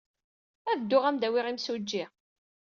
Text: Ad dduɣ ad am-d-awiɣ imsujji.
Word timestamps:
Ad 0.71 0.77
dduɣ 0.81 1.03
ad 1.05 1.07
am-d-awiɣ 1.13 1.45
imsujji. 1.47 2.03